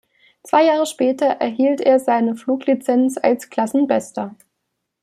[0.41, 4.35] Zwei Jahre später erhielt er seine Fluglizenz als Klassenbester.